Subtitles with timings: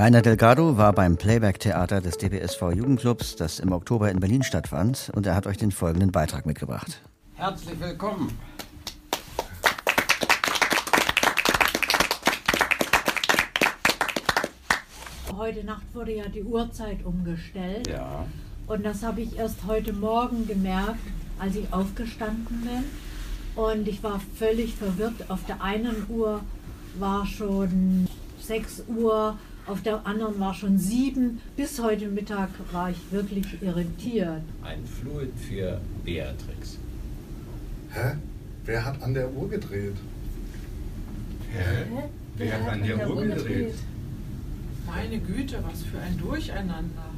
[0.00, 5.26] Rainer Delgado war beim Playback-Theater des DBSV Jugendclubs, das im Oktober in Berlin stattfand, und
[5.26, 7.02] er hat euch den folgenden Beitrag mitgebracht.
[7.34, 8.32] Herzlich willkommen.
[15.36, 17.86] Heute Nacht wurde ja die Uhrzeit umgestellt.
[17.86, 18.24] Ja.
[18.68, 20.96] Und das habe ich erst heute Morgen gemerkt,
[21.38, 22.84] als ich aufgestanden bin.
[23.62, 25.28] Und ich war völlig verwirrt.
[25.28, 26.40] Auf der einen Uhr
[26.98, 28.08] war schon
[28.42, 31.40] 6 Uhr, auf der anderen war schon 7.
[31.56, 34.42] Bis heute Mittag war ich wirklich irritiert.
[34.62, 36.78] Ein Fluid für Beatrix.
[37.92, 38.16] Hä?
[38.64, 39.96] Wer hat an der Uhr gedreht?
[41.52, 41.86] Hä?
[42.36, 43.74] Wer hat an der Uhr gedreht?
[44.86, 47.10] Meine Güte, was für ein Durcheinander.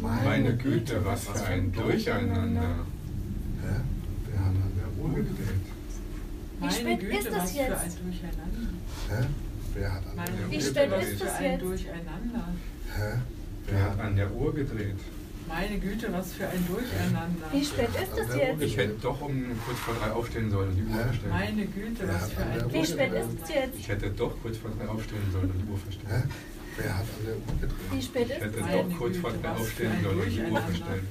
[0.00, 2.86] Meine Güte, was für ein Durcheinander.
[3.62, 3.80] Hä?
[4.30, 5.66] Wer hat an der Uhr gedreht?
[6.60, 7.82] Meine spät Güte, ist das was für jetzt?
[7.82, 8.68] ein Durcheinander.
[9.10, 9.26] Hä?
[9.74, 11.62] Wer hat an der Wie Güte, spät was ist für das ein jetzt?
[11.62, 12.44] Durcheinander.
[12.96, 13.18] Hä?
[13.66, 14.96] Wer hat an der Uhr gedreht?
[15.48, 17.46] Meine Güte, was für ein Durcheinander.
[17.52, 18.62] Wie spät ist das jetzt?
[18.62, 21.32] Ich hätte doch um kurz vor drei aufstehen sollen und die Uhr verstellen.
[21.32, 23.24] Meine Güte, was für ein Uhr Wie spät gedreht?
[23.24, 23.78] ist es jetzt?
[23.78, 25.82] Ich hätte doch kurz vor drei aufstehen sollen und die Uhr Hä?
[25.84, 26.30] verstellen.
[26.76, 27.90] Wer hat an der Uhr gedreht?
[27.92, 30.40] Wie spät Ich ist hätte es Meine doch kurz vor drei aufstehen sollen und die
[30.50, 31.08] Uhr verstellen.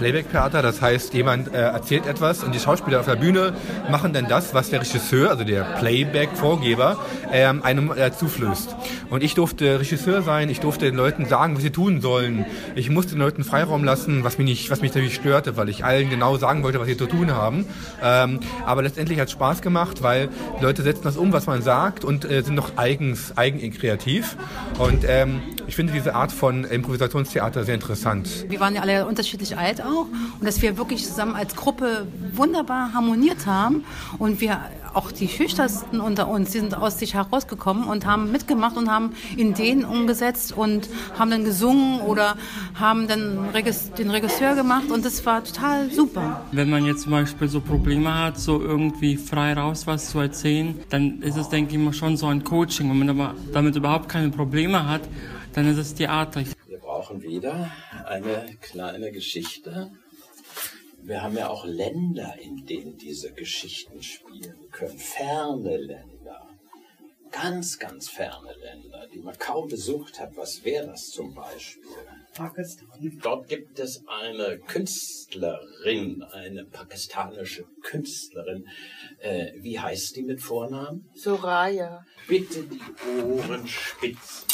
[0.00, 3.52] Playback-Theater, das heißt, jemand äh, erzählt etwas und die Schauspieler auf der Bühne
[3.90, 6.96] machen dann das, was der Regisseur, also der Playback-Vorgeber,
[7.30, 8.74] ähm, einem äh, zuflößt.
[9.10, 12.46] Und ich durfte Regisseur sein, ich durfte den Leuten sagen, was sie tun sollen.
[12.76, 15.84] Ich musste den Leuten Freiraum lassen, was mich nicht, was mich natürlich störte, weil ich
[15.84, 17.66] allen genau sagen wollte, was sie zu tun haben.
[18.02, 21.60] Ähm, aber letztendlich hat es Spaß gemacht, weil die Leute setzen das um, was man
[21.60, 24.36] sagt und äh, sind noch eigens, eigen kreativ.
[24.78, 28.46] Und ähm, ich finde diese Art von Improvisationstheater sehr interessant.
[28.48, 30.06] Wir waren ja alle unterschiedlich alt auch
[30.38, 33.84] und dass wir wirklich zusammen als Gruppe wunderbar harmoniert haben
[34.18, 34.60] und wir
[34.94, 38.99] auch die Schüchternsten unter uns sind aus sich herausgekommen und haben mitgemacht und haben
[39.36, 40.88] Ideen umgesetzt und
[41.18, 42.36] haben dann gesungen oder
[42.74, 43.52] haben dann
[43.98, 46.44] den Regisseur gemacht und das war total super.
[46.52, 50.78] Wenn man jetzt zum Beispiel so Probleme hat, so irgendwie frei raus was zu erzählen,
[50.90, 52.88] dann ist es, denke ich mal, schon so ein Coaching.
[52.90, 55.02] Wenn man aber damit überhaupt keine Probleme hat,
[55.52, 56.42] dann ist es Theater.
[56.66, 57.70] Wir brauchen wieder
[58.06, 59.90] eine kleine Geschichte.
[61.02, 64.98] Wir haben ja auch Länder, in denen diese Geschichten spielen können.
[64.98, 66.19] Ferne Länder.
[67.32, 70.36] Ganz, ganz ferne Länder, die man kaum besucht hat.
[70.36, 71.84] Was wäre das zum Beispiel?
[72.34, 72.88] Pakistan.
[73.22, 78.68] Dort gibt es eine Künstlerin, eine pakistanische Künstlerin.
[79.18, 81.08] Äh, wie heißt die mit Vornamen?
[81.14, 82.04] Soraya.
[82.26, 82.80] Bitte die
[83.22, 84.46] Ohren spitzen.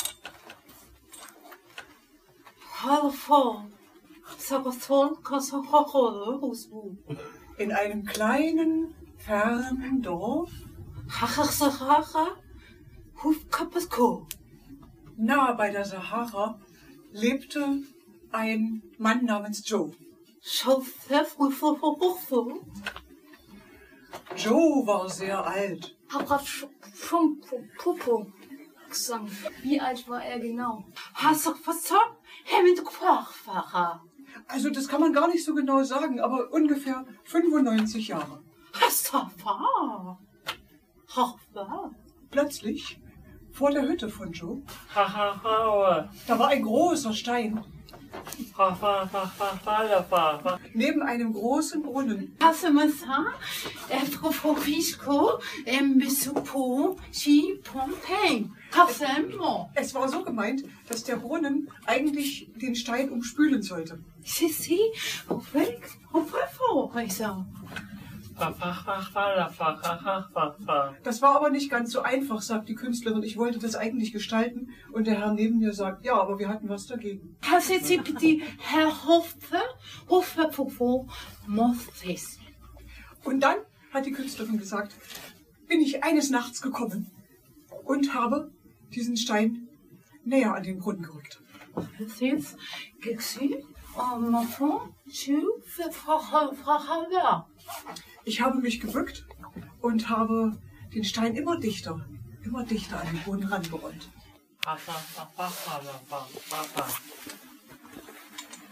[7.59, 10.51] In einem kleinen, fernen Dorf,
[15.17, 16.59] nahe bei der Sahara,
[17.13, 17.83] lebte
[18.31, 19.93] ein Mann namens Joe.
[24.37, 25.97] Joe war sehr alt.
[29.63, 30.85] Wie alt war er genau?
[34.49, 38.43] Also das kann man gar nicht so genau sagen, aber ungefähr 95 Jahre.
[42.31, 43.01] Plötzlich,
[43.57, 44.61] vor der Hütte von Joe,
[46.27, 47.65] da war ein großer Stein.
[50.75, 52.35] Neben einem großen Brunnen.
[59.75, 63.99] Es war so gemeint, dass der Brunnen eigentlich den Stein umspülen sollte.
[71.03, 73.23] Das war aber nicht ganz so einfach, sagt die Künstlerin.
[73.23, 76.69] Ich wollte das eigentlich gestalten und der Herr neben mir sagt, ja, aber wir hatten
[76.69, 77.37] was dagegen.
[83.25, 83.57] Und dann
[83.93, 84.95] hat die Künstlerin gesagt,
[85.67, 87.11] bin ich eines Nachts gekommen
[87.85, 88.51] und habe
[88.95, 89.69] diesen Stein
[90.25, 91.41] näher an den Brunnen gerückt.
[98.25, 99.27] Ich habe mich gebückt
[99.81, 100.59] und habe
[100.95, 102.07] den Stein immer dichter,
[102.43, 104.09] immer dichter an den Boden rangerollt.